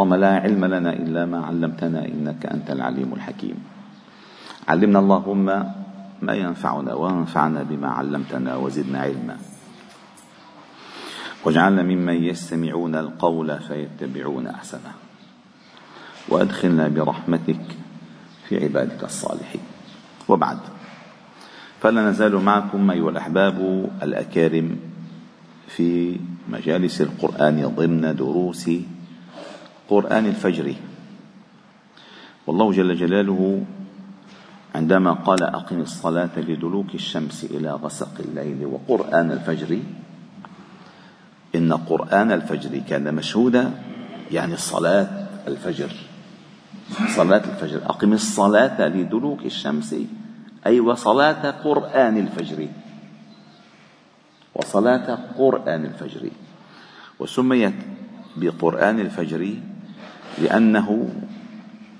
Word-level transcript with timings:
اللهم 0.00 0.20
لا 0.20 0.40
علم 0.44 0.64
لنا 0.64 0.92
إلا 0.92 1.22
ما 1.26 1.44
علمتنا 1.44 2.04
إنك 2.08 2.46
أنت 2.48 2.70
العليم 2.72 3.12
الحكيم 3.14 3.56
علمنا 4.68 4.98
اللهم 4.98 5.44
ما 6.22 6.32
ينفعنا 6.34 6.92
وانفعنا 6.94 7.62
بما 7.62 7.88
علمتنا 7.88 8.56
وزدنا 8.56 8.98
علما 8.98 9.36
واجعلنا 11.44 11.82
ممن 11.82 12.16
يستمعون 12.24 12.94
القول 12.96 13.58
فيتبعون 13.58 14.46
أحسنه 14.46 14.92
وأدخلنا 16.28 16.88
برحمتك 16.88 17.64
في 18.48 18.64
عبادك 18.64 19.04
الصالحين 19.04 19.62
وبعد 20.28 20.58
فلا 21.80 22.00
نزال 22.10 22.34
معكم 22.36 22.90
أيها 22.90 23.10
الأحباب 23.10 23.90
الأكارم 24.02 24.76
في 25.68 26.16
مجالس 26.48 27.00
القرآن 27.00 27.72
ضمن 27.76 28.16
دروس 28.16 28.70
قرآن 29.90 30.26
الفجر 30.26 30.74
والله 32.46 32.68
جل 32.72 32.90
جلاله 32.96 33.62
عندما 34.74 35.12
قال 35.12 35.42
أقم 35.42 35.80
الصلاة 35.80 36.30
لدلوك 36.36 36.94
الشمس 36.94 37.44
إلى 37.44 37.70
غسق 37.72 38.14
الليل 38.20 38.60
وقرآن 38.70 39.30
الفجر 39.30 39.78
إن 41.54 41.72
قرآن 41.72 42.32
الفجر 42.32 42.78
كان 42.88 43.14
مشهودا 43.14 43.70
يعني 44.30 44.56
صلاة 44.56 45.10
الفجر 45.48 45.92
صلاة 47.16 47.42
الفجر 47.50 47.78
أقم 47.86 48.12
الصلاة 48.12 48.88
لدلوك 48.88 49.42
الشمس 49.44 49.94
أي 50.66 50.80
وصلاة 50.80 51.50
قرآن 51.50 52.16
الفجر 52.18 52.68
وصلاة 54.54 55.18
قرآن 55.38 55.82
الفجر 55.84 56.30
وسميت 57.18 57.74
بقرآن 58.36 59.00
الفجر 59.00 59.54
لأنه 60.40 61.08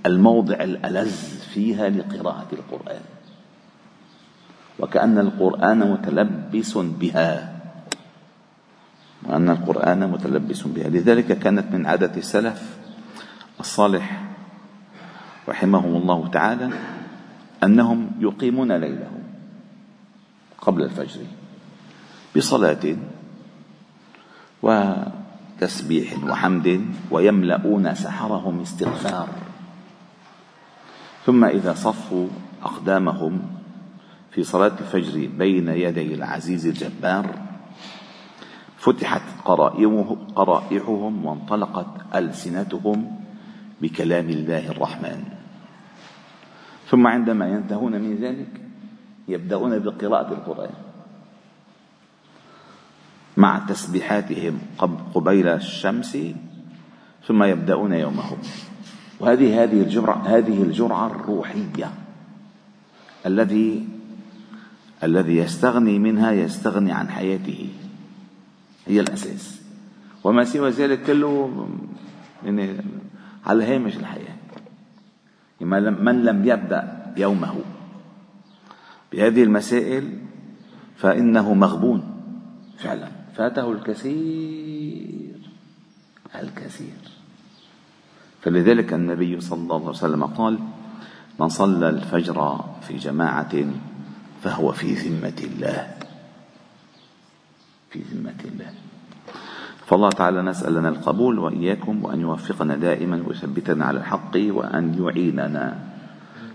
الموضع 0.06 0.54
الألذ 0.54 1.14
فيها 1.54 1.88
لقراءة 1.90 2.46
القرآن 2.52 3.00
وكأن 4.78 5.18
القرآن 5.18 5.78
متلبس 5.92 6.78
بها 6.78 7.56
وأن 9.26 9.50
القرآن 9.50 10.10
متلبس 10.10 10.62
بها 10.62 10.88
لذلك 10.88 11.38
كانت 11.38 11.72
من 11.72 11.86
عادة 11.86 12.12
السلف 12.16 12.76
الصالح 13.60 14.24
رحمهم 15.48 15.96
الله 15.96 16.28
تعالى 16.28 16.70
أنهم 17.64 18.10
يقيمون 18.20 18.72
ليلهم 18.72 19.22
قبل 20.58 20.82
الفجر 20.82 21.20
بصلاة 22.36 22.96
و 24.62 24.92
تسبيح 25.60 26.24
وحمد 26.24 26.68
ويملؤون 27.10 27.94
سحرهم 27.94 28.60
استغفار 28.60 29.28
ثم 31.26 31.44
إذا 31.44 31.72
صفوا 31.74 32.26
أقدامهم 32.64 33.42
في 34.30 34.44
صلاة 34.44 34.72
الفجر 34.80 35.28
بين 35.38 35.68
يدي 35.68 36.14
العزيز 36.14 36.66
الجبار 36.66 37.26
فتحت 38.78 39.22
قرائحهم 40.36 41.24
وانطلقت 41.26 41.86
ألسنتهم 42.14 43.16
بكلام 43.82 44.28
الله 44.30 44.68
الرحمن 44.68 45.22
ثم 46.90 47.06
عندما 47.06 47.48
ينتهون 47.48 47.92
من 48.00 48.16
ذلك 48.16 48.60
يبدأون 49.28 49.78
بقراءة 49.78 50.32
القرآن 50.32 50.74
مع 53.40 53.58
تسبيحاتهم 53.68 54.58
قبيل 55.14 55.48
الشمس 55.48 56.18
ثم 57.28 57.42
يبدأون 57.42 57.92
يومهم 57.92 58.38
وهذه 59.20 59.62
هذه 59.64 59.82
الجرعة 59.82 60.22
هذه 60.28 60.62
الجرعة 60.62 61.06
الروحية 61.06 61.90
الذي 63.26 63.88
الذي 65.02 65.36
يستغني 65.36 65.98
منها 65.98 66.32
يستغني 66.32 66.92
عن 66.92 67.08
حياته 67.08 67.68
هي 68.86 69.00
الأساس 69.00 69.60
وما 70.24 70.44
سوى 70.44 70.70
ذلك 70.70 71.02
كله 71.02 71.66
يعني 72.44 72.74
على 73.46 73.64
هامش 73.64 73.96
الحياة 73.96 74.36
من 75.60 76.24
لم 76.24 76.48
يبدأ 76.48 77.06
يومه 77.16 77.54
بهذه 79.12 79.42
المسائل 79.42 80.18
فإنه 80.96 81.54
مغبون 81.54 82.02
فعلا 82.78 83.19
فاته 83.36 83.72
الكثير 83.72 85.34
الكثير 86.34 87.02
فلذلك 88.42 88.92
النبي 88.92 89.40
صلى 89.40 89.58
الله 89.62 89.76
عليه 89.76 89.88
وسلم 89.88 90.24
قال 90.24 90.58
من 91.40 91.48
صلى 91.48 91.88
الفجر 91.88 92.60
في 92.88 92.96
جماعة 92.96 93.64
فهو 94.42 94.72
في 94.72 94.94
ذمة 94.94 95.40
الله 95.44 95.94
في 97.90 97.98
ذمة 98.00 98.40
الله 98.44 98.70
فالله 99.86 100.08
تعالى 100.10 100.42
نسأل 100.42 100.74
لنا 100.74 100.88
القبول 100.88 101.38
وإياكم 101.38 102.04
وأن 102.04 102.20
يوفقنا 102.20 102.76
دائما 102.76 103.24
ويثبتنا 103.26 103.84
على 103.84 103.98
الحق 103.98 104.30
وأن 104.34 105.04
يعيننا 105.04 105.84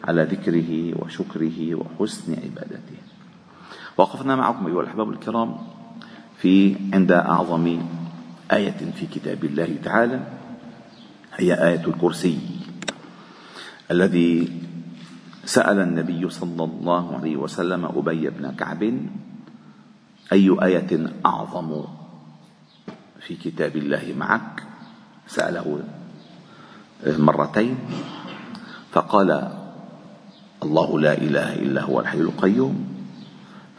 على 0.04 0.24
ذكره 0.24 1.02
وشكره 1.04 1.76
وحسن 1.76 2.34
عبادته 2.34 2.98
وقفنا 3.98 4.36
معكم 4.36 4.68
أيها 4.68 4.82
الأحباب 4.82 5.10
الكرام 5.12 5.56
في 6.42 6.76
عند 6.94 7.12
أعظم 7.12 7.78
آية 8.54 8.76
في 8.96 9.06
كتاب 9.08 9.44
الله 9.44 9.76
تعالى 9.84 10.20
هي 11.36 11.54
آية 11.68 11.82
الكرسي 11.88 12.40
الذي 13.92 14.52
سأل 15.46 15.80
النبي 15.80 16.30
صلى 16.30 16.64
الله 16.64 17.16
عليه 17.18 17.36
وسلم 17.38 17.86
أبي 17.86 18.30
بن 18.30 18.52
كعب 18.52 18.84
أي 20.34 20.58
آية 20.64 21.14
أعظم 21.26 21.84
في 23.28 23.36
كتاب 23.36 23.76
الله 23.78 24.14
معك 24.18 24.64
سأله 25.28 25.84
مرتين 27.08 27.78
فقال 28.92 29.50
الله 30.64 31.00
لا 31.00 31.14
إله 31.18 31.54
إلا 31.56 31.82
هو 31.82 32.00
الحي 32.00 32.18
القيوم 32.20 32.88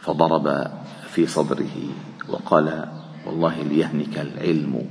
فضرب 0.01 0.69
في 1.09 1.27
صدره 1.27 1.77
وقال 2.27 2.87
والله 3.25 3.55
ليهنك 3.61 4.17
العلم 4.17 4.85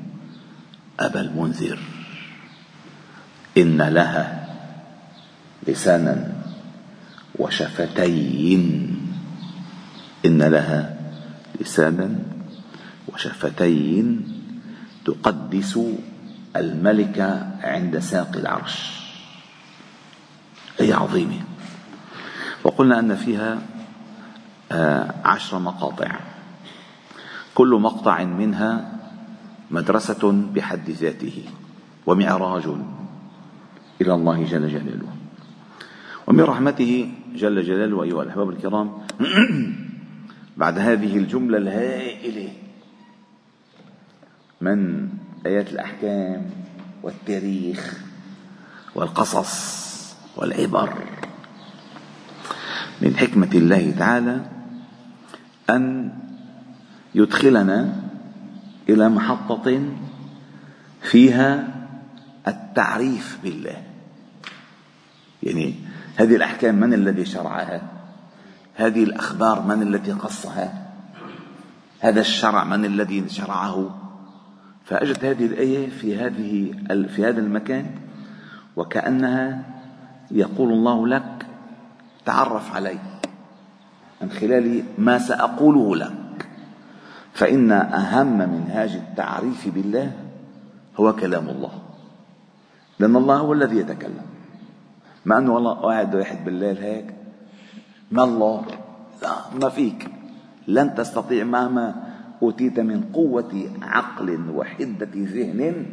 أبا 1.01 1.21
المنذر 1.21 1.79
إن 3.59 3.83
لها 3.83 4.47
لسانا 5.69 6.33
وشفتين 7.37 8.97
إن 10.27 10.43
لها 10.43 10.97
لسانا 11.61 12.15
وشفتين 13.09 14.29
تقدس 15.05 15.79
الملك 16.57 17.49
عند 17.63 17.99
ساق 17.99 18.37
العرش 18.37 18.89
أي 20.81 20.93
عظيمة 20.93 21.41
وقلنا 22.65 22.99
أن 22.99 23.17
فيها 23.17 23.59
آه، 24.73 25.15
عشر 25.25 25.59
مقاطع 25.59 26.19
كل 27.57 27.69
مقطع 27.81 28.25
منها 28.25 28.99
مدرسة 29.71 30.33
بحد 30.55 30.91
ذاته 30.91 31.43
ومعراج 32.07 32.67
إلى 34.01 34.15
الله 34.15 34.45
جل 34.45 34.69
جلاله 34.69 35.09
ومن 36.27 36.41
رحمته 36.41 37.13
جل 37.37 37.63
جلاله 37.63 38.03
أيها 38.03 38.23
الأحباب 38.23 38.51
الكرام 38.51 38.93
بعد 40.63 40.79
هذه 40.79 41.17
الجملة 41.17 41.59
الهائلة 41.59 42.49
من 44.61 45.09
آيات 45.47 45.73
الأحكام 45.73 46.51
والتاريخ 47.03 48.01
والقصص 48.95 49.55
والعبر 50.37 50.93
من 53.03 53.17
حكمة 53.17 53.51
الله 53.55 53.95
تعالى 53.99 54.41
أن 55.71 56.11
يدخلنا 57.17 57.93
الى 58.89 59.09
محطه 59.09 59.81
فيها 61.03 61.69
التعريف 62.49 63.39
بالله 63.45 63.77
يعني 65.43 65.75
هذه 66.17 66.37
الاحكام 66.37 66.75
من 66.75 66.95
الذي 66.95 67.25
شرعها 67.25 67.83
هذه 68.75 69.05
الاخبار 69.05 69.63
من 69.63 69.83
التي 69.83 70.13
قصها 70.13 70.87
هذا 72.01 72.21
الشرع 72.21 72.65
من 72.65 72.85
الذي 72.85 73.29
شرعه 73.29 73.97
فاجت 74.85 75.25
هذه 75.25 75.47
الايه 75.47 75.91
في 75.91 76.17
هذه 76.19 76.75
في 77.07 77.25
هذا 77.29 77.41
المكان 77.41 77.87
وكانها 78.77 79.63
يقول 80.31 80.73
الله 80.73 81.09
لك 81.09 81.47
تعرف 82.25 82.75
علي 82.75 82.99
من 84.23 84.31
خلال 84.31 84.83
ما 84.99 85.19
ساقوله 85.19 85.97
لك 85.97 86.26
فإن 87.37 87.73
أهم 87.73 88.37
منهاج 88.39 88.93
التعريف 88.97 89.69
بالله 89.69 90.13
هو 91.01 91.17
كلام 91.17 91.49
الله 91.49 91.71
لأن 92.99 93.17
الله 93.17 93.37
هو 93.37 93.53
الذي 93.53 93.77
يتكلم 93.77 94.27
مع 95.27 95.39
أنه 95.39 95.55
والله 95.55 95.73
قاعد 95.73 96.15
واحد 96.15 96.45
بالليل 96.45 96.79
هيك 96.79 97.05
ما 98.11 98.25
الله 98.25 98.63
لا 99.23 99.29
ما 99.63 99.69
فيك 99.69 100.09
لن 100.69 100.95
تستطيع 100.95 101.45
مهما 101.45 101.95
أوتيت 102.43 102.81
من 102.81 103.05
قوة 103.13 103.69
عقل 103.83 104.41
وحدة 104.55 105.09
ذهن 105.15 105.87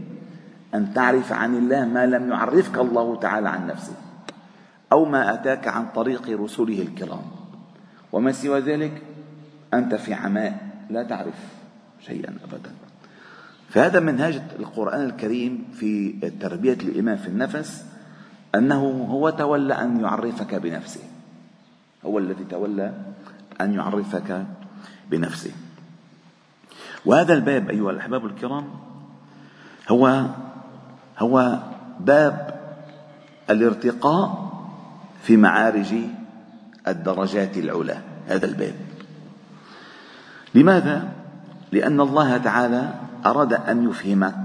أن 0.76 0.94
تعرف 0.94 1.34
عن 1.34 1.56
الله 1.56 1.86
ما 1.86 2.06
لم 2.06 2.30
يعرفك 2.32 2.78
الله 2.78 3.16
تعالى 3.20 3.50
عن 3.50 3.68
نفسه 3.68 3.94
أو 4.92 5.06
ما 5.06 5.34
أتاك 5.34 5.68
عن 5.68 5.86
طريق 5.96 6.42
رسله 6.44 6.82
الكرام 6.82 7.22
وما 8.12 8.32
سوى 8.32 8.60
ذلك 8.60 9.02
أنت 9.74 9.96
في 9.96 10.14
عماء 10.14 10.73
لا 10.94 11.04
تعرف 11.04 11.34
شيئا 12.06 12.34
أبدا 12.44 12.72
فهذا 13.70 14.00
منهاج 14.00 14.42
القرآن 14.60 15.06
الكريم 15.06 15.64
في 15.80 16.12
تربية 16.42 16.74
الإيمان 16.74 17.18
في 17.18 17.28
النفس 17.28 17.86
أنه 18.56 19.08
هو 19.10 19.30
تولى 19.30 19.74
أن 19.74 20.00
يعرفك 20.00 20.56
بنفسه 20.56 21.02
هو 22.06 22.20
الذي 22.20 22.44
تولى 22.50 22.94
أن 23.62 23.74
يعرفك 23.74 24.46
بنفسه 25.12 25.52
وهذا 27.06 27.34
الباب 27.34 27.70
أيها 27.70 27.92
الأحباب 27.92 28.26
الكرام 28.26 28.66
هو 29.90 30.26
هو 31.20 31.60
باب 32.00 32.60
الارتقاء 33.50 34.52
في 35.24 35.38
معارج 35.38 35.94
الدرجات 36.88 37.58
العلى 37.58 37.98
هذا 38.28 38.46
الباب 38.46 38.76
لماذا؟ 40.56 41.12
لأن 41.72 42.02
الله 42.02 42.38
تعالى 42.38 42.94
أراد 43.26 43.54
أن 43.54 43.90
يفهمك 43.90 44.36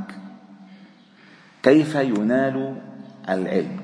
كيف 1.63 1.95
ينال 1.95 2.75
العلم 3.29 3.81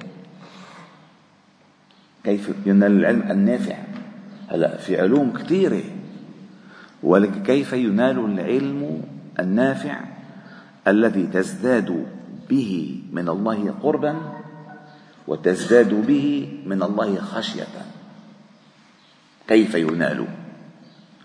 كيف 2.25 2.51
ينال 2.67 2.93
العلم 2.93 3.31
النافع 3.31 3.77
هلا 4.51 4.77
في 4.77 5.01
علوم 5.01 5.33
كثيرة 5.33 5.83
ولكن 7.03 7.43
كيف 7.43 7.73
ينال 7.73 8.19
العلم 8.25 9.03
النافع 9.41 10.01
الذي 10.89 11.27
تزداد 11.27 12.07
به 12.49 13.03
من 13.13 13.29
الله 13.29 13.75
قربا 13.83 14.17
وتزداد 15.29 15.95
به 16.07 16.53
من 16.67 16.83
الله 16.83 17.17
خشية 17.21 17.67
كيف 19.49 19.75
ينال 19.75 20.27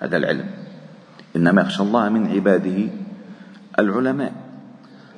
هذا 0.02 0.18
العلم 0.18 0.59
إنما 1.36 1.62
يخشى 1.62 1.84
الله 1.84 2.10
من 2.10 2.28
عباده 2.32 2.88
العلماء 3.80 4.32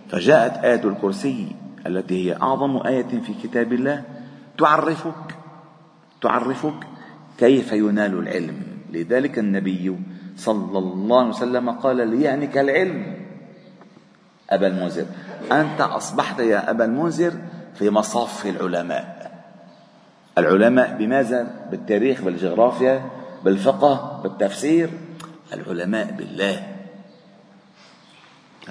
فجاءت 0.10 0.58
آية 0.64 0.82
الكرسي 0.84 1.48
التي 1.88 2.26
هي 2.32 2.36
أعظم 2.36 2.78
آية 2.86 3.08
في 3.08 3.34
كتاب 3.44 3.74
الله 3.74 4.04
تعرفك 4.58 5.36
تعرفك 6.22 6.74
كيف 7.38 7.72
ينال 7.72 8.14
العلم 8.20 8.62
لذلك 8.92 9.40
النبي 9.40 9.96
صلى 10.38 10.78
الله 10.78 11.20
عليه 11.20 11.30
وسلم 11.30 11.70
قال 11.72 12.08
ليعنك 12.08 12.58
العلم 12.58 13.18
أبا 14.50 14.68
المنذر 14.68 15.06
أنت 15.52 15.82
أصبحت 15.82 16.40
يا 16.40 16.70
أبا 16.70 16.86
المنذر 16.86 17.34
في 17.76 17.90
مصاف 17.90 18.46
العلماء 18.46 19.22
العلماء 20.38 20.96
بماذا؟ 20.98 21.56
بالتاريخ 21.72 22.22
بالجغرافيا 22.22 23.06
بالفقه 23.46 24.20
بالتفسير 24.24 24.90
العلماء 25.54 26.12
بالله 26.12 26.68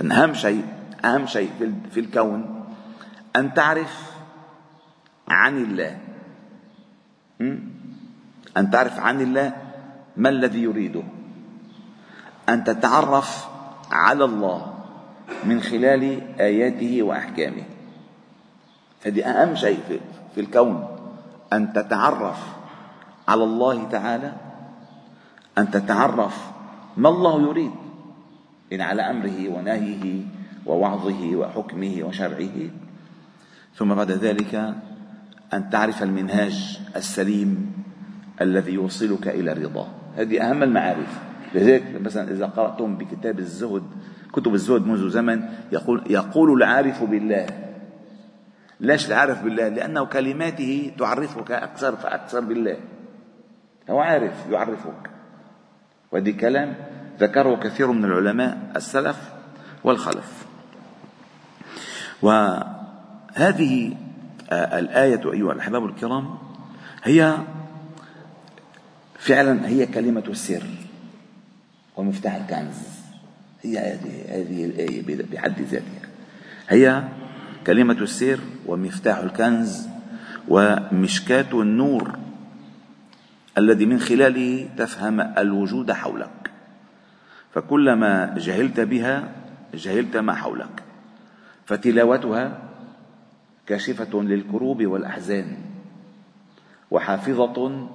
أن 0.01 0.13
أهم 0.13 0.35
شيء 0.35 0.67
أهم 1.05 1.27
شيء 1.27 1.75
في 1.93 2.01
الكون 2.01 2.65
أن 3.37 3.55
تعرف 3.55 4.13
عن 5.29 5.63
الله 5.63 5.99
أن 8.57 8.71
تعرف 8.73 9.01
عن 9.01 9.21
الله 9.21 9.53
ما 10.17 10.29
الذي 10.29 10.63
يريده 10.63 11.03
أن 12.49 12.65
تتعرف 12.65 13.49
على 13.93 14.25
الله 14.25 14.75
من 15.45 15.61
خلال 15.63 16.21
آياته 16.41 17.03
وأحكامه 17.03 17.65
هذه 19.07 19.25
أهم 19.27 19.57
شيء 19.57 20.01
في 20.35 20.41
الكون 20.41 20.97
أن 21.53 21.73
تتعرف 21.73 22.39
على 23.29 23.45
الله 23.45 23.89
تعالى 23.89 24.33
أن 25.59 25.71
تتعرف 25.71 26.51
ما 26.97 27.09
الله 27.09 27.43
يريد 27.43 27.71
إن 28.73 28.81
على 28.81 29.03
أمره 29.03 29.49
ونهيه 29.49 30.23
ووعظه 30.67 31.37
وحكمه 31.37 31.97
وشرعه 32.03 32.69
ثم 33.75 33.95
بعد 33.95 34.11
ذلك 34.11 34.75
أن 35.53 35.71
تعرف 35.71 36.03
المنهاج 36.03 36.81
السليم 36.97 37.73
الذي 38.41 38.73
يوصلك 38.73 39.29
إلى 39.29 39.53
الرضا 39.53 39.89
هذه 40.17 40.51
أهم 40.51 40.63
المعارف 40.63 41.19
لذلك 41.55 42.01
مثلا 42.05 42.31
إذا 42.31 42.47
قرأتم 42.47 42.97
بكتاب 42.97 43.39
الزهد 43.39 43.83
كتب 44.33 44.55
الزهد 44.55 44.87
منذ 44.87 45.11
زمن 45.11 45.45
يقول, 45.73 46.03
يقول 46.11 46.53
العارف 46.53 47.05
بالله 47.05 47.47
ليش 48.81 49.09
العارف 49.09 49.43
بالله 49.43 49.69
لأنه 49.69 50.05
كلماته 50.05 50.93
تعرفك 50.99 51.51
أكثر 51.51 51.97
فأكثر 51.97 52.41
بالله 52.41 52.77
هو 53.91 53.99
عارف 53.99 54.47
يعرفك 54.51 55.11
ودي 56.13 56.33
كلام 56.33 56.75
ذكره 57.21 57.57
كثير 57.57 57.93
من 57.93 58.05
العلماء 58.05 58.59
السلف 58.77 59.17
والخلف 59.85 60.45
وهذه 62.23 63.95
آه، 64.51 64.79
الآية 64.79 65.33
أيها 65.33 65.53
الأحباب 65.53 65.85
الكرام 65.87 66.39
هي 67.03 67.35
فعلا 69.19 69.69
هي 69.69 69.87
كلمة 69.87 70.25
السر 70.29 70.63
ومفتاح 71.97 72.35
الكنز 72.35 72.77
هي 73.63 73.79
هذه 73.79 74.23
هذه 74.29 74.65
الآية 74.65 75.23
بحد 75.33 75.61
ذاتها 75.61 75.87
هي 76.69 77.03
كلمة 77.67 77.95
السر 77.95 78.41
ومفتاح 78.67 79.19
الكنز 79.19 79.89
ومشكاة 80.49 81.51
النور 81.53 82.17
الذي 83.61 83.87
من 83.87 83.99
خلاله 84.01 84.69
تفهم 84.77 85.21
الوجود 85.21 85.93
حولك 85.93 86.51
فكلما 87.53 88.35
جهلت 88.39 88.81
بها 88.81 89.29
جهلت 89.75 90.17
ما 90.17 90.35
حولك 90.35 90.83
فتلاوتها 91.67 92.59
كاشفه 93.67 94.11
للكروب 94.23 94.87
والاحزان 94.87 95.57
وحافظه 96.91 97.87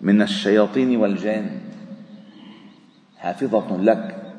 من 0.00 0.22
الشياطين 0.22 0.96
والجان 0.96 1.60
حافظه 3.18 3.76
لك 3.80 4.32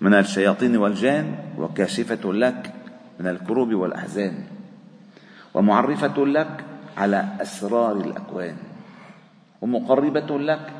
من 0.00 0.14
الشياطين 0.14 0.76
والجان 0.76 1.34
وكاشفه 1.58 2.32
لك 2.32 2.72
من 3.20 3.26
الكروب 3.26 3.74
والاحزان 3.74 4.44
ومعرفه 5.54 6.26
لك 6.26 6.64
على 6.96 7.28
اسرار 7.40 7.96
الاكوان 8.00 8.56
ومقربة 9.60 10.38
لك 10.40 10.72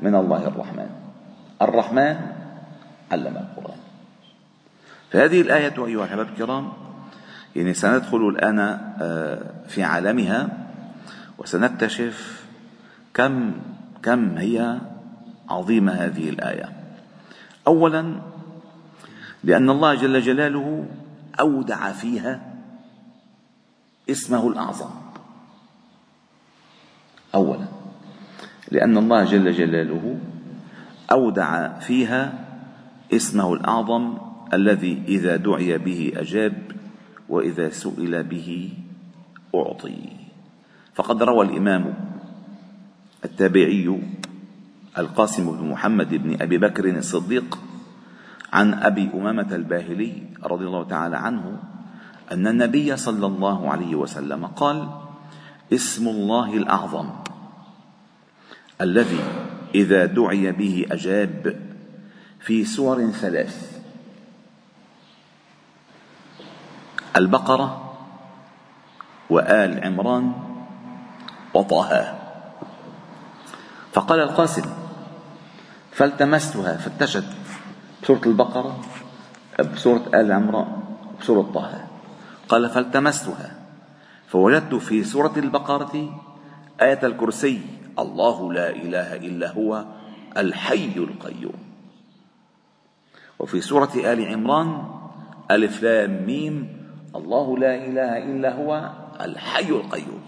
من 0.00 0.14
الله 0.14 0.46
الرحمن 0.46 0.90
الرحمن 1.62 2.16
علم 3.12 3.36
القرآن 3.36 3.78
فهذه 5.10 5.40
الآية 5.40 5.86
أيها 5.86 6.04
الأحباب 6.04 6.28
الكرام 6.28 6.72
يعني 7.56 7.74
سندخل 7.74 8.16
الآن 8.28 8.58
آه، 9.00 9.40
في 9.68 9.82
عالمها 9.82 10.48
وسنكتشف 11.38 12.44
كم 13.14 13.52
كم 14.02 14.36
هي 14.38 14.78
عظيمة 15.48 15.92
هذه 15.92 16.28
الآية 16.30 16.72
أولا 17.66 18.14
لأن 19.44 19.70
الله 19.70 19.94
جل 19.94 20.20
جلاله 20.20 20.86
أودع 21.40 21.92
فيها 21.92 22.40
اسمه 24.10 24.48
الأعظم 24.48 24.90
أولا 27.34 27.75
لأن 28.70 28.98
الله 28.98 29.24
جل 29.24 29.52
جلاله 29.52 30.18
أودع 31.12 31.78
فيها 31.78 32.32
اسمه 33.12 33.52
الأعظم 33.52 34.14
الذي 34.52 35.02
إذا 35.08 35.36
دعي 35.36 35.78
به 35.78 36.12
أجاب 36.16 36.52
وإذا 37.28 37.70
سئل 37.70 38.22
به 38.22 38.72
أعطي 39.54 39.98
فقد 40.94 41.22
روى 41.22 41.46
الإمام 41.46 41.94
التابعي 43.24 44.00
القاسم 44.98 45.56
بن 45.58 45.70
محمد 45.70 46.14
بن 46.14 46.42
أبي 46.42 46.58
بكر 46.58 46.98
الصديق 46.98 47.58
عن 48.52 48.74
أبي 48.74 49.10
أمامة 49.14 49.48
الباهلي 49.56 50.22
رضي 50.44 50.64
الله 50.66 50.84
تعالى 50.84 51.16
عنه 51.16 51.58
أن 52.32 52.46
النبي 52.46 52.96
صلى 52.96 53.26
الله 53.26 53.70
عليه 53.70 53.94
وسلم 53.96 54.46
قال 54.46 54.88
اسم 55.72 56.08
الله 56.08 56.54
الأعظم 56.56 57.10
الذي 58.80 59.20
إذا 59.74 60.04
دعي 60.06 60.52
به 60.52 60.86
أجاب 60.90 61.60
في 62.40 62.64
سور 62.64 63.10
ثلاث 63.10 63.78
البقرة 67.16 67.94
وآل 69.30 69.84
عمران 69.84 70.32
وطه 71.54 72.18
فقال 73.92 74.20
القاسم 74.20 74.68
فالتمستها 75.92 76.76
فتشت 76.76 77.24
بسورة 78.02 78.20
البقرة 78.26 78.80
بسورة 79.74 80.02
آل 80.14 80.32
عمران 80.32 80.66
بسورة 81.20 81.42
طه 81.54 81.84
قال 82.48 82.70
فالتمستها 82.70 83.52
فوجدت 84.28 84.74
في 84.74 85.04
سورة 85.04 85.32
البقرة 85.36 86.22
آية 86.82 87.00
الكرسي 87.06 87.62
الله 87.98 88.52
لا 88.52 88.70
إله 88.70 89.16
إلا 89.16 89.52
هو 89.52 89.84
الحي 90.36 90.92
القيوم 90.96 91.66
وفي 93.38 93.60
سورة 93.60 93.92
آل 94.12 94.24
عمران 94.26 94.84
ألف 95.50 95.82
لام 95.82 96.26
ميم 96.26 96.68
الله 97.16 97.58
لا 97.58 97.74
إله 97.86 98.16
إلا 98.18 98.56
هو 98.64 98.90
الحي 99.20 99.68
القيوم 99.68 100.20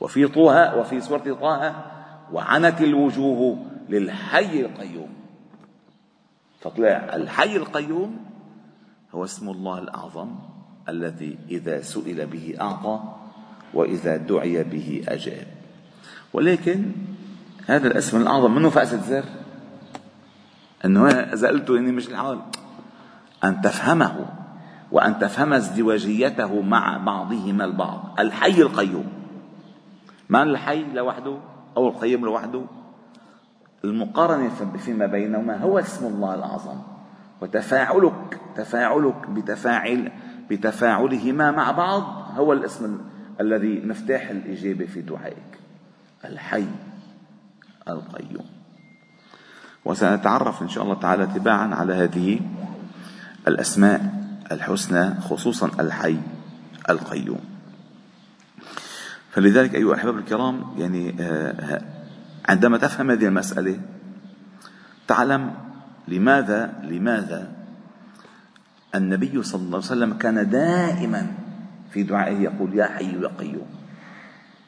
وفي 0.00 0.28
طه 0.28 0.76
وفي 0.78 1.00
سورة 1.00 1.34
طه 1.40 1.84
وعنت 2.32 2.80
الوجوه 2.80 3.66
للحي 3.88 4.60
القيوم 4.60 5.08
فطلع 6.60 6.88
الحي 7.14 7.56
القيوم 7.56 8.24
هو 9.14 9.24
اسم 9.24 9.48
الله 9.50 9.78
الأعظم 9.78 10.32
الذي 10.88 11.38
إذا 11.50 11.80
سئل 11.80 12.26
به 12.26 12.56
أعطى 12.60 13.00
وإذا 13.74 14.16
دعي 14.16 14.64
به 14.64 15.04
أجاب 15.08 15.55
ولكن 16.36 16.84
هذا 17.66 17.86
الاسم 17.86 18.20
الاعظم 18.20 18.54
منه 18.54 18.70
فاس 18.70 18.94
زر 18.94 19.24
انه 20.84 21.06
اذا 21.08 21.48
قلته 21.48 21.78
اني 21.78 21.92
مش 21.92 22.08
الحال 22.08 22.38
ان 23.44 23.60
تفهمه 23.60 24.26
وان 24.92 25.18
تفهم 25.18 25.52
ازدواجيته 25.52 26.62
مع 26.62 26.96
بعضهما 27.06 27.64
البعض 27.64 28.14
الحي 28.18 28.62
القيوم 28.62 29.06
ما 30.28 30.42
الحي 30.42 30.84
لوحده 30.94 31.36
او 31.76 31.88
القيوم 31.88 32.24
لوحده 32.24 32.62
المقارنة 33.84 34.50
فيما 34.78 35.06
بينهما 35.06 35.56
هو 35.58 35.78
اسم 35.78 36.06
الله 36.06 36.34
الأعظم 36.34 36.78
وتفاعلك 37.42 38.40
تفاعلك 38.56 39.30
بتفاعل 39.30 40.12
بتفاعلهما 40.50 41.50
مع 41.50 41.70
بعض 41.70 42.02
هو 42.36 42.52
الاسم 42.52 42.98
الذي 43.40 43.80
مفتاح 43.86 44.30
الإجابة 44.30 44.86
في 44.86 45.00
دعائك 45.00 45.65
الحي 46.24 46.66
القيوم 47.88 48.46
وسنتعرف 49.84 50.62
إن 50.62 50.68
شاء 50.68 50.84
الله 50.84 50.94
تعالى 51.00 51.26
تباعا 51.26 51.74
على 51.74 51.94
هذه 51.94 52.40
الأسماء 53.48 54.24
الحسنى 54.52 55.20
خصوصا 55.20 55.70
الحي 55.80 56.18
القيوم 56.90 57.40
فلذلك 59.30 59.74
أيها 59.74 59.88
الأحباب 59.92 60.18
الكرام 60.18 60.64
يعني 60.78 61.14
آه، 61.20 61.82
عندما 62.48 62.78
تفهم 62.78 63.10
هذه 63.10 63.26
المسألة 63.26 63.80
تعلم 65.08 65.54
لماذا 66.08 66.72
لماذا 66.82 67.52
النبي 68.94 69.42
صلى 69.42 69.58
الله 69.62 69.76
عليه 69.76 69.86
وسلم 69.86 70.12
كان 70.14 70.50
دائما 70.50 71.26
في 71.90 72.02
دعائه 72.02 72.38
يقول 72.40 72.74
يا 72.74 72.86
حي 72.86 73.20
يا 73.22 73.28
قيوم 73.38 73.66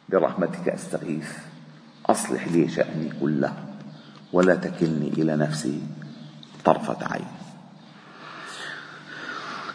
برحمتك 0.08 0.68
أستغيث 0.68 1.30
أصلح 2.06 2.48
لي 2.48 2.68
شأني 2.68 3.12
كله 3.20 3.52
ولا 4.32 4.54
تكلني 4.54 5.08
إلى 5.08 5.36
نفسي 5.36 5.80
طرفة 6.64 6.96
عين 7.12 7.26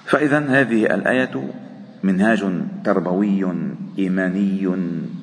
فإذا 0.06 0.40
هذه 0.60 0.86
الآية 0.86 1.54
منهاج 2.04 2.46
تربوي 2.86 3.52
إيماني 3.98 4.70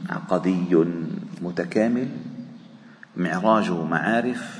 عقدي 0.09 0.85
متكامل 1.43 2.09
معراج 3.17 3.71
معارف 3.71 4.59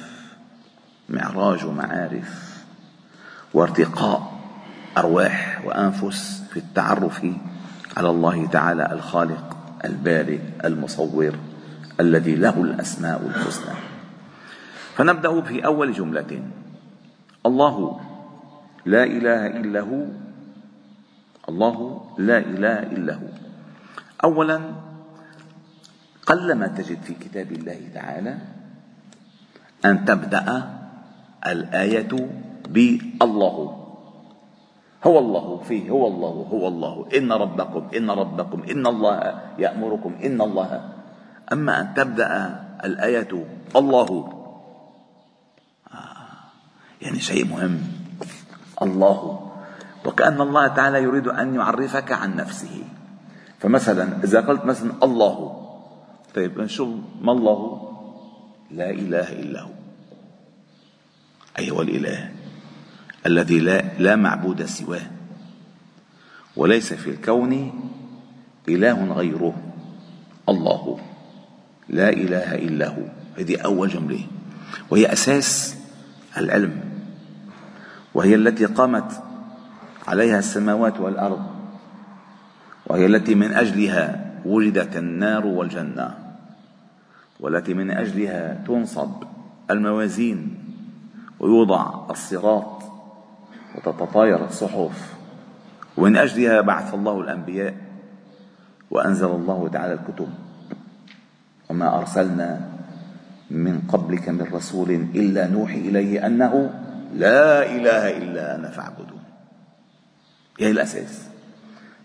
معراج 1.09 1.67
معارف 1.67 2.57
وارتقاء 3.55 4.41
أرواح 4.99 5.63
وأنفس 5.65 6.43
في 6.53 6.57
التعرف 6.57 7.23
على 7.97 8.11
الله 8.11 8.47
تعالى 8.47 8.93
الخالق 8.93 9.60
البارئ 9.85 10.39
المصور 10.65 11.35
الذي 12.01 12.35
له 12.37 12.63
الاسماء 12.63 13.23
الحسنى 13.27 13.75
فنبدا 14.97 15.41
في 15.41 15.65
اول 15.67 15.93
جمله 15.93 16.43
الله 17.47 18.01
لا 18.87 19.05
اله 19.05 19.47
الا 19.47 19.81
هو 19.81 20.05
الله 21.49 21.79
لا 22.19 22.39
اله 22.39 22.79
الا 22.83 23.13
هو 23.15 23.27
اولا 24.25 24.61
قلما 26.27 26.67
تجد 26.67 27.03
في 27.03 27.15
كتاب 27.15 27.53
الله 27.53 27.81
تعالى 27.95 28.35
ان 29.85 30.05
تبدا 30.05 30.75
الايه 31.47 32.11
بالله 32.69 33.80
هو 35.07 35.19
الله 35.19 35.61
فيه 35.69 35.91
هو 35.91 36.07
الله 36.09 36.47
هو 36.53 36.69
الله 36.69 37.07
إن 37.17 37.33
ربكم 37.33 37.83
إن 37.97 38.11
ربكم 38.11 38.61
إن 38.71 38.87
الله 38.87 39.17
يأمركم 39.59 40.13
إن 40.25 40.41
الله 40.41 40.85
أما 41.53 41.81
أن 41.81 41.95
تبدأ 41.95 42.61
الآية 42.85 43.33
الله 43.77 44.11
آه، 45.95 46.41
يعني 47.03 47.21
شيء 47.21 47.47
مهم 47.47 47.81
الله 48.83 49.51
وكأن 50.07 50.41
الله 50.41 50.67
تعالى 50.69 50.99
يريد 51.03 51.29
أن 51.29 51.55
يعرفك 51.55 52.13
عن 52.13 52.37
نفسه 52.37 52.85
فمثلا 53.59 54.25
إذا 54.25 54.41
قلت 54.41 54.65
مثلا 54.65 54.93
الله 55.03 55.57
طيب 56.35 56.67
شو 56.67 56.87
ما 57.23 57.33
الله 57.33 57.91
لا 58.71 58.91
إله 58.91 59.33
إلا 59.33 59.61
هو 59.63 59.75
أيها 61.59 61.83
الإله 61.83 62.31
الذي 63.27 63.59
لا, 63.61 63.85
لا 63.99 64.17
معبود 64.17 64.65
سواه 64.65 65.03
وليس 66.57 66.95
في 66.95 67.11
الكون 67.11 67.73
إله 68.69 69.13
غيره 69.13 69.55
الله 70.49 70.99
لا 71.89 72.09
إله 72.09 72.55
إلا 72.55 72.89
هو 72.89 73.03
هذه 73.39 73.59
أول 73.61 73.89
جملة 73.89 74.21
وهي 74.91 75.13
أساس 75.13 75.77
العلم 76.37 76.81
وهي 78.15 78.35
التي 78.35 78.65
قامت 78.67 79.23
عليها 80.09 80.39
السماوات 80.39 81.01
والأرض 81.01 81.47
وهي 82.87 83.07
التي 83.07 83.35
من 83.35 83.53
أجلها 83.53 84.31
وجدت 84.45 84.97
النار 84.97 85.47
والجنة 85.47 86.15
والتي 87.41 87.75
من 87.75 87.91
أجلها 87.91 88.65
تنصب 88.67 89.11
الموازين 89.71 90.55
ويوضع 91.41 92.11
الصراط 92.11 92.80
وتتطاير 93.75 94.45
الصحف 94.45 95.15
ومن 95.97 96.17
أجلها 96.17 96.61
بعث 96.61 96.95
الله 96.95 97.21
الأنبياء 97.21 97.75
وأنزل 98.91 99.27
الله 99.27 99.69
تعالى 99.73 99.93
الكتب 99.93 100.29
وما 101.71 101.99
أرسلنا 101.99 102.61
من 103.51 103.81
قبلك 103.89 104.29
من 104.29 104.47
رسول 104.53 104.91
إلا 104.91 105.47
نوحي 105.49 105.79
إليه 105.79 106.27
أنه 106.27 106.71
لا 107.15 107.63
إله 107.67 108.17
إلا 108.19 108.55
أنا 108.55 108.71
فاعبدون 108.71 109.21
هي 110.61 110.71
الأساس 110.71 111.27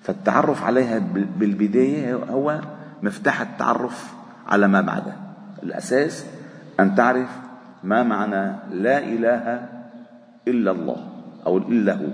فالتعرف 0.03 0.63
عليها 0.63 1.00
بالبداية 1.38 2.15
هو 2.15 2.60
مفتاح 3.03 3.41
التعرف 3.41 4.13
على 4.48 4.67
ما 4.67 4.81
بعده 4.81 5.13
الأساس 5.63 6.25
أن 6.79 6.95
تعرف 6.95 7.29
ما 7.84 8.03
معنى 8.03 8.55
لا 8.72 8.98
إله 9.00 9.69
إلا 10.48 10.72
الله 10.72 11.14
أو 11.46 11.58
إلا 11.58 11.94
هو 11.94 12.10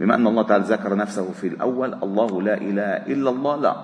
بما 0.00 0.14
أن 0.14 0.26
الله 0.26 0.42
تعالى 0.42 0.64
ذكر 0.64 0.94
نفسه 0.96 1.32
في 1.32 1.46
الأول 1.48 1.94
الله 2.02 2.42
لا 2.42 2.54
إله 2.54 3.06
إلا 3.12 3.30
الله 3.30 3.56
لا 3.56 3.76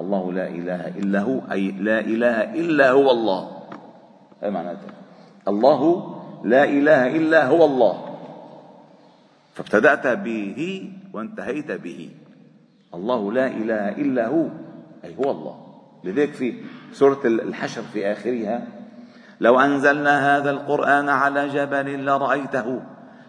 الله 0.00 0.32
لا 0.32 0.48
إله 0.48 0.88
إلا 0.88 1.20
هو 1.20 1.40
أي 1.52 1.70
لا 1.70 2.00
إله 2.00 2.54
إلا 2.54 2.90
هو 2.90 3.10
الله 3.10 3.62
هذا 4.42 4.50
معناته 4.50 4.86
الله 5.48 5.80
لا 6.44 6.64
إله 6.64 7.16
إلا 7.16 7.46
هو 7.46 7.64
الله 7.64 8.04
فابتدأت 9.54 10.06
به 10.06 10.90
وانتهيت 11.12 11.72
به 11.72 12.10
الله 12.94 13.32
لا 13.32 13.46
إله 13.46 13.88
إلا 13.90 14.26
هو 14.26 14.46
أي 15.04 15.16
هو 15.16 15.30
الله 15.30 15.56
لذلك 16.04 16.30
في 16.32 16.54
سورة 16.92 17.20
الحشر 17.26 17.82
في 17.82 18.12
آخرها 18.12 18.66
لو 19.40 19.60
أنزلنا 19.60 20.36
هذا 20.36 20.50
القرآن 20.50 21.08
على 21.08 21.48
جبل 21.48 22.04
لرأيته 22.06 22.80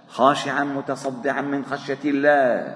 خاشعا 0.07 0.63
متصدعا 0.63 1.41
من 1.41 1.65
خشية 1.65 1.97
الله 2.05 2.75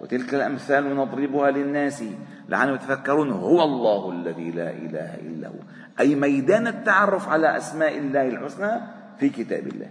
وتلك 0.00 0.34
الأمثال 0.34 0.96
نضربها 0.96 1.50
للناس 1.50 2.04
لعلهم 2.48 2.74
يتفكرون 2.74 3.30
هو 3.30 3.62
الله 3.64 4.10
الذي 4.10 4.50
لا 4.50 4.70
إله 4.70 5.14
إلا 5.14 5.48
هو 5.48 5.54
أي 6.00 6.14
ميدان 6.14 6.66
التعرف 6.66 7.28
على 7.28 7.56
أسماء 7.56 7.98
الله 7.98 8.28
الحسنى 8.28 8.70
في 9.18 9.28
كتاب 9.28 9.66
الله 9.66 9.86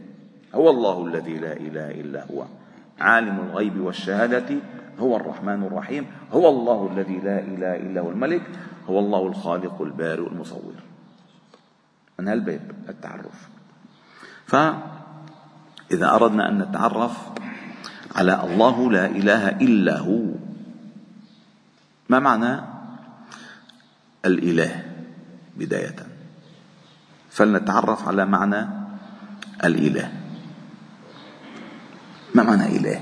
هو 0.56 0.70
الله 0.70 1.06
الذي 1.08 1.34
لا 1.38 1.54
إله 1.54 1.92
إلا 1.92 2.24
هو 2.32 2.46
عالم 3.00 3.40
الغيب 3.50 3.80
والشهادة 3.82 4.56
هو 5.00 5.16
الرحمن 5.18 5.64
الرحيم 5.64 6.06
هو 6.32 6.50
الله 6.50 6.90
الذي 6.94 7.18
لا 7.20 7.40
إله 7.40 7.76
إلا 7.76 8.02
هو 8.02 8.10
الملك 8.10 8.42
هو 8.90 9.00
الله 9.00 9.28
الخالق 9.28 9.82
البارئ 9.82 10.28
المصور 10.28 10.74
من 12.20 12.28
هالباب 12.28 12.62
التعرف 12.90 13.50
ف 14.46 14.56
إذا 15.92 16.10
أردنا 16.16 16.50
أن 16.50 16.58
نتعرف 16.58 17.12
على 18.16 18.44
الله 18.44 18.92
لا 18.92 19.06
إله 19.06 19.50
إلا 19.50 20.00
هو 20.00 20.20
ما 22.10 22.20
معنى 22.20 22.62
الإله 24.26 24.84
بداية 25.58 25.96
فلنتعرف 27.32 28.08
على 28.08 28.26
معنى 28.26 28.68
الإله 29.64 30.12
ما 32.36 32.44
معنى 32.44 32.78
إله 32.78 33.02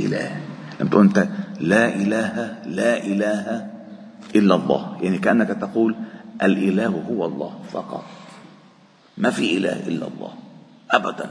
إله 0.00 0.40
لم 0.80 0.88
تقول 0.88 1.06
أنت 1.06 1.28
لا 1.60 1.88
إله 1.94 2.62
لا 2.66 2.96
إله 3.04 3.70
إلا 4.34 4.54
الله 4.54 4.96
يعني 5.00 5.18
كأنك 5.18 5.48
تقول 5.48 5.96
الإله 6.42 7.04
هو 7.10 7.24
الله 7.24 7.60
فقط 7.72 8.04
ما 9.18 9.30
في 9.30 9.56
إله 9.56 9.86
إلا 9.88 10.06
الله 10.08 10.32
أبداً 10.90 11.30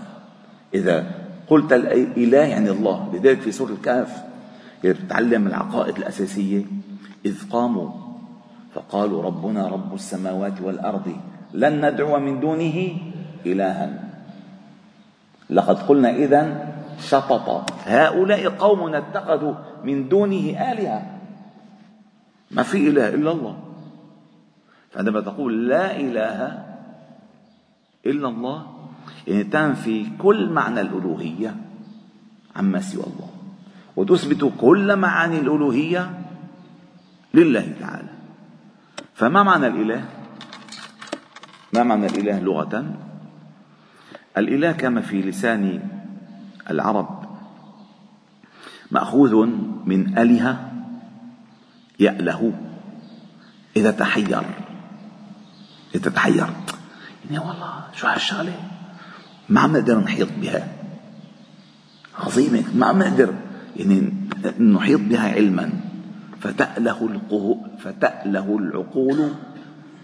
إذا 0.76 1.06
قلت 1.48 1.74
الإله 1.74 2.38
يعني 2.38 2.70
الله 2.70 3.10
لذلك 3.14 3.40
في 3.42 3.52
سورة 3.52 3.72
الكهف 3.74 4.24
يتعلم 4.84 5.48
العقائد 5.48 5.98
الأساسية 5.98 6.64
إذ 7.26 7.50
قاموا 7.50 7.90
فقالوا 8.76 9.24
ربنا 9.24 9.68
رب 9.68 9.94
السماوات 9.96 10.62
والأرض 10.62 11.16
لن 11.54 11.86
ندعو 11.92 12.20
من 12.20 12.40
دونه 12.40 12.98
إلها 13.46 14.10
لقد 15.50 15.76
قلنا 15.80 16.16
إذا 16.16 16.68
شطط 17.00 17.72
هؤلاء 17.88 18.50
قوم 18.50 18.94
اتخذوا 18.94 19.54
من 19.84 20.10
دونه 20.10 20.72
آلهة 20.72 21.12
ما 22.52 22.64
في 22.64 22.78
إله 22.88 23.10
إلا 23.10 23.32
الله 23.32 23.56
فعندما 24.92 25.22
تقول 25.22 25.68
لا 25.70 25.98
إله 26.00 26.64
إلا 28.06 28.28
الله 28.30 28.75
يعني 29.28 29.44
تنفي 29.44 30.08
كل 30.20 30.50
معنى 30.50 30.82
الألوهية 30.82 31.56
عما 32.56 32.82
سوى 32.82 33.04
الله 33.04 33.30
وتثبت 33.96 34.54
كل 34.58 34.96
معاني 34.96 35.38
الألوهية 35.40 36.20
لله 37.34 37.74
تعالى 37.80 38.08
فما 39.14 39.44
معنى 39.44 39.68
الإله؟ 39.68 40.06
ما 41.74 41.84
معنى 41.84 42.06
الإله 42.06 42.40
لغة؟ 42.40 42.94
الإله 44.38 44.72
كما 44.72 45.02
في 45.02 45.22
لسان 45.22 45.84
العرب 46.70 47.26
مأخوذ 48.92 49.36
من 49.86 50.18
أله 50.18 50.72
يأله 52.00 52.54
إذا 53.78 53.92
تحير 53.92 54.44
إذا 55.96 56.10
تحيرت 56.12 56.38
يعني 57.32 57.46
والله 57.48 57.84
شو 57.94 58.08
هالشغلة 58.08 58.54
ما 59.50 59.62
عم 59.62 59.74
نقدر 59.78 60.00
نحيط 60.00 60.28
بها 60.42 60.68
عظيمة 62.20 62.64
ما 62.76 62.86
عم 62.86 63.00
نقدر 63.00 63.34
يعني 63.78 64.14
نحيط 64.60 65.00
بها 65.00 65.32
علما 65.32 65.70
فتأله 66.42 67.20
فتأله 67.80 68.58
العقول 68.58 69.30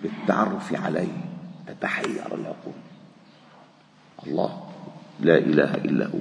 بالتعرف 0.04 0.74
عليه 0.84 1.26
تتحير 1.68 2.24
العقول 2.26 2.74
الله 4.28 4.62
لا 5.20 5.38
إله 5.38 5.76
إلا 5.76 6.08
هو 6.08 6.20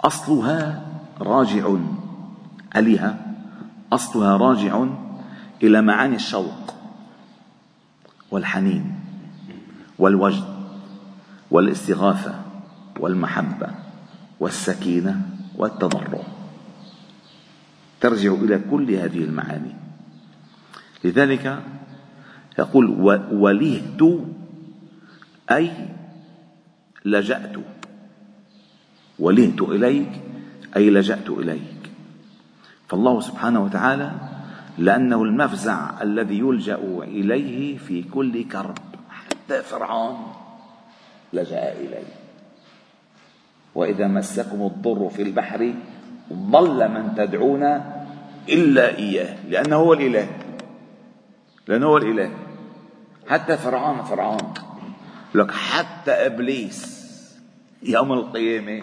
وأصلها 0.00 0.82
راجع 1.20 1.74
أليها 2.76 3.32
أصلها 3.92 4.36
راجع 4.36 4.84
إلى 5.62 5.82
معاني 5.82 6.16
الشوق 6.16 6.74
والحنين 8.30 9.01
والوجد 10.02 10.44
والاستغاثه 11.50 12.34
والمحبه 13.00 13.66
والسكينه 14.40 15.22
والتضرع 15.56 16.22
ترجع 18.00 18.32
الى 18.34 18.60
كل 18.70 18.90
هذه 18.90 19.24
المعاني 19.24 19.74
لذلك 21.04 21.62
يقول 22.58 22.86
ولهت 23.32 24.20
اي 25.50 25.70
لجأت 27.04 27.56
ولهت 29.18 29.62
إليك 29.62 30.20
أي 30.76 30.90
لجأت 30.90 31.30
إليك 31.30 31.90
فالله 32.88 33.20
سبحانه 33.20 33.60
وتعالى 33.64 34.12
لأنه 34.78 35.22
المفزع 35.22 36.02
الذي 36.02 36.38
يلجأ 36.38 36.78
إليه 37.02 37.78
في 37.78 38.02
كل 38.02 38.44
كرب 38.48 38.78
حتى 39.46 39.62
فرعون 39.62 40.32
لجأ 41.32 41.72
إليه 41.72 42.12
وإذا 43.74 44.06
مسكم 44.06 44.62
الضر 44.62 45.08
في 45.08 45.22
البحر 45.22 45.74
ضل 46.32 46.88
من 46.88 47.14
تدعون 47.16 47.62
إلا 48.48 48.96
إياه 48.96 49.36
لأنه 49.48 49.76
هو 49.76 49.92
الإله 49.92 50.28
لأنه 51.68 51.86
هو 51.86 51.96
الإله 51.96 52.30
حتى 53.28 53.56
فرعون 53.56 54.02
فرعون 54.02 54.54
لك 55.34 55.50
حتى 55.50 56.10
إبليس 56.10 57.02
يوم 57.82 58.12
القيامة 58.12 58.82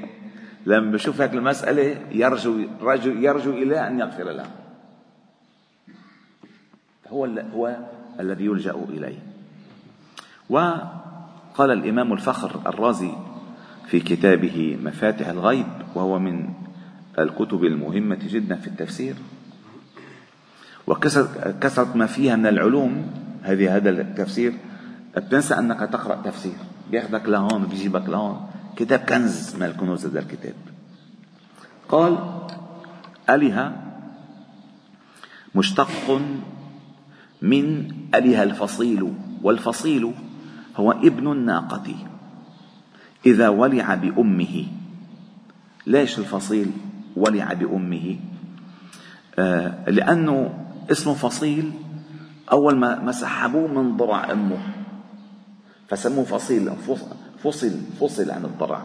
لما 0.66 0.92
بشوف 0.92 1.22
هيك 1.22 1.34
المسألة 1.34 1.82
يرجو 2.12 2.58
يرجو, 2.82 3.10
يرجو 3.12 3.52
الى 3.52 3.88
أن 3.88 4.00
يغفر 4.00 4.24
له 4.24 4.46
هو 7.10 7.26
هو 7.54 7.76
الذي 8.20 8.46
يلجأ 8.46 8.72
إليه 8.72 9.29
وقال 10.50 11.72
الإمام 11.72 12.14
الفخر 12.14 12.52
الرازي 12.68 13.12
في 13.88 14.00
كتابه 14.00 14.78
مفاتح 14.84 15.28
الغيب 15.28 15.66
وهو 15.96 16.20
من 16.20 16.50
الكتب 17.20 17.64
المهمة 17.64 18.20
جدا 18.30 18.56
في 18.56 18.68
التفسير 18.68 19.16
وكثرة 20.88 21.98
ما 21.98 22.06
فيها 22.06 22.36
من 22.36 22.48
العلوم 22.48 23.12
هذه 23.44 23.76
هذا 23.78 23.90
التفسير 23.90 24.54
بتنسى 25.18 25.54
أنك 25.60 25.80
تقرأ 25.80 26.16
تفسير 26.22 26.56
بياخذك 26.92 27.30
لهون 27.30 27.64
بيجيبك 27.66 28.10
لهون 28.10 28.50
كتاب 28.76 29.00
كنز 29.00 29.56
من 29.56 29.64
الكنوز 29.64 30.06
هذا 30.06 30.20
الكتاب 30.20 30.54
قال 31.90 32.18
أله 33.30 33.78
مشتق 35.56 36.22
من 37.42 37.92
أله 38.16 38.44
الفصيل 38.44 39.14
والفصيل 39.44 40.12
هو 40.80 40.92
ابن 40.92 41.32
الناقة 41.32 41.94
إذا 43.26 43.50
ولع 43.50 43.96
بأمه 43.96 44.66
ليش 45.88 46.20
الفصيل 46.20 46.72
ولع 47.16 47.54
بأمه 47.54 48.20
آه 49.40 49.90
لأنه 49.90 50.54
اسمه 50.92 51.14
فصيل 51.14 51.72
أول 52.52 52.78
ما, 52.78 53.00
ما 53.00 53.12
سحبوه 53.12 53.68
من 53.68 53.98
ضرع 53.98 54.32
أمه 54.32 54.58
فسموه 55.88 56.26
فصيل 56.26 56.72
فصل 57.44 57.72
فصل 58.00 58.32
عن 58.32 58.46
الضرع 58.46 58.82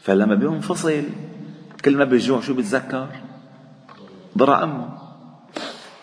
فلما 0.00 0.34
بينفصل 0.34 1.02
كل 1.84 1.96
ما 1.96 2.04
بيجوع 2.04 2.40
شو 2.40 2.54
بيتذكر 2.54 3.08
ضرع 4.38 4.62
أمه 4.64 4.88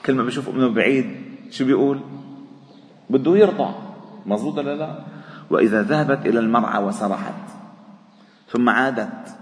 كل 0.06 0.14
ما 0.16 0.24
بيشوف 0.24 0.50
أمه 0.50 0.68
بعيد 0.68 1.16
شو 1.52 1.66
بيقول 1.66 2.00
بده 3.10 3.38
يرضع 3.38 3.74
مظبوط 4.28 4.58
ولا 4.58 4.76
لا 4.76 4.96
وإذا 5.50 5.82
ذهبت 5.84 6.26
إلى 6.26 6.40
المرعى 6.40 6.84
وسرحت 6.84 7.34
ثم 8.52 8.70
عادت 8.70 9.36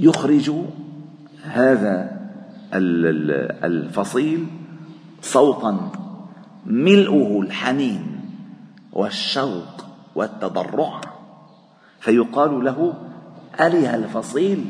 يخرج 0.00 0.52
هذا 1.42 2.16
الفصيل 3.64 4.46
صوتا 5.22 5.90
ملؤه 6.66 7.40
الحنين 7.40 8.20
والشوق 8.92 9.84
والتضرع 10.14 11.00
فيقال 12.00 12.64
له 12.64 12.94
أله 13.60 13.94
الفصيل 13.94 14.64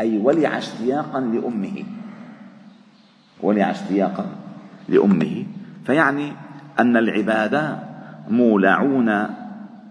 أي 0.00 0.18
ولع 0.18 0.58
اشتياقا 0.58 1.20
لأمه 1.20 1.84
ولع 3.42 3.70
اشتياقا 3.70 4.26
لأمه 4.88 5.46
فيعني 5.86 6.32
أن 6.80 6.96
العباد 6.96 7.78
مولعون 8.28 9.26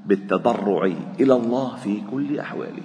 بالتضرع 0.06 0.92
إلى 1.20 1.34
الله 1.34 1.76
في 1.76 2.02
كل 2.12 2.40
أحواله 2.40 2.84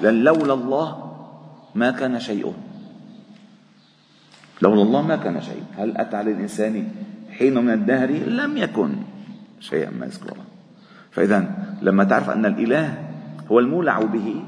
لأن 0.00 0.22
لولا 0.24 0.54
الله 0.54 1.12
ما 1.74 1.90
كان 1.90 2.20
شيء 2.20 2.52
لولا 4.62 4.82
الله 4.82 5.02
ما 5.02 5.16
كان 5.16 5.40
شيء 5.40 5.62
هل 5.78 5.96
أتى 5.96 6.16
على 6.16 6.30
الإنسان 6.32 6.88
حين 7.30 7.58
من 7.64 7.72
الدهر 7.72 8.10
لم 8.10 8.56
يكن 8.56 8.90
شيئا 9.60 9.90
ما 9.90 10.06
يذكره 10.06 10.36
فإذا 11.10 11.48
لما 11.82 12.04
تعرف 12.04 12.30
أن 12.30 12.46
الإله 12.46 12.94
هو 13.52 13.58
المولع 13.58 14.02
به 14.02 14.42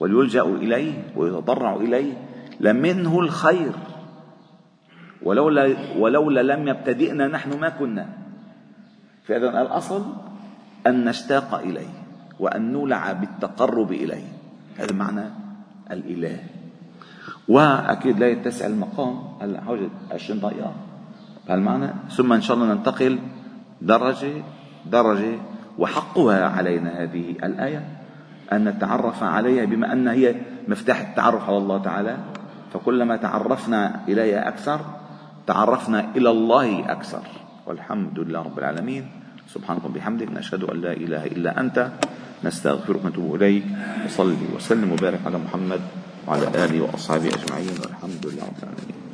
وليلجأ 0.00 0.42
إليه 0.42 0.92
ويتضرع 1.16 1.74
إليه 1.74 2.12
لمنه 2.60 3.18
الخير 3.20 3.72
ولولا 5.24 5.74
ولولا 5.98 6.40
لم 6.40 6.68
يبتدئنا 6.68 7.26
نحن 7.26 7.60
ما 7.60 7.68
كنا 7.68 8.06
فإذا 9.24 9.62
الأصل 9.62 10.04
أن 10.86 11.04
نشتاق 11.04 11.54
إليه 11.54 11.88
وأن 12.40 12.72
نولع 12.72 13.12
بالتقرب 13.12 13.92
إليه 13.92 14.24
هذا 14.78 14.92
معنى 14.92 15.22
الإله 15.90 16.38
وأكيد 17.48 18.18
لا 18.18 18.28
يتسع 18.28 18.66
المقام 18.66 19.16
هلا 19.42 19.60
حوالي 19.60 19.88
20 20.12 20.40
دقيقة 20.40 20.72
بهالمعنى 21.48 21.86
ثم 22.10 22.32
إن 22.32 22.40
شاء 22.40 22.56
الله 22.56 22.74
ننتقل 22.74 23.18
درجة 23.82 24.42
درجة 24.86 25.38
وحقها 25.78 26.46
علينا 26.48 27.02
هذه 27.02 27.30
الآية 27.30 27.86
أن 28.52 28.64
نتعرف 28.64 29.22
عليها 29.22 29.64
بما 29.64 29.92
أن 29.92 30.08
هي 30.08 30.34
مفتاح 30.68 31.00
التعرف 31.08 31.48
على 31.48 31.56
الله 31.58 31.78
تعالى 31.82 32.16
فكلما 32.72 33.16
تعرفنا 33.16 34.00
إليها 34.08 34.48
أكثر 34.48 34.80
تعرفنا 35.46 36.16
إلى 36.16 36.30
الله 36.30 36.86
أكثر 36.92 37.22
والحمد 37.66 38.18
لله 38.18 38.40
رب 38.42 38.58
العالمين 38.58 39.04
سبحانك 39.50 39.84
وبحمدك 39.84 40.30
نشهد 40.30 40.62
أن 40.64 40.76
لا 40.80 40.92
إله 40.94 41.22
إلا 41.34 41.52
أنت 41.60 41.78
نستغفرك 42.44 43.04
ونتوب 43.04 43.34
إليك 43.42 43.64
وصلي 44.06 44.44
وسلم 44.54 44.92
وبارك 44.92 45.20
على 45.26 45.38
محمد 45.38 45.80
وعلى 46.28 46.46
آله 46.54 46.78
وأصحابه 46.82 47.28
أجمعين 47.28 47.74
والحمد 47.82 48.22
لله 48.26 48.44
رب 48.46 48.58
العالمين 48.62 49.11